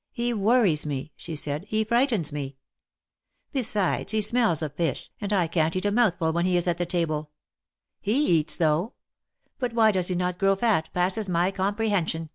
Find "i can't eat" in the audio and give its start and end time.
5.32-5.86